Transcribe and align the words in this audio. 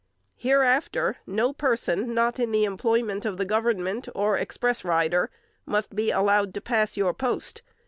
Hereafter, 0.37 1.17
no 1.27 1.53
person, 1.53 2.15
not 2.15 2.39
in 2.39 2.51
the 2.51 2.63
employment 2.65 3.23
of 3.23 3.37
the 3.37 3.45
Government, 3.45 4.07
or 4.15 4.35
express 4.35 4.83
rider, 4.83 5.29
must 5.67 5.95
be 5.95 6.09
allowed 6.09 6.55
to 6.55 6.59
pass 6.61 6.97
your 6.97 7.13
post. 7.13 7.61